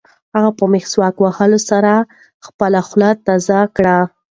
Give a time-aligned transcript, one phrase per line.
[0.35, 1.93] هغه په مسواک وهلو سره
[2.45, 3.97] خپله خوله تازه کړه.